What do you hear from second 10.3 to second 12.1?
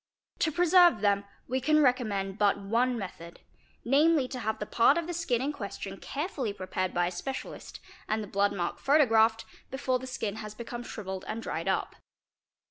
has become shrivelled and dried up.